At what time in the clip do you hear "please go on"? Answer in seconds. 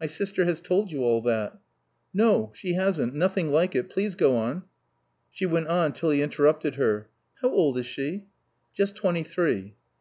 3.88-4.64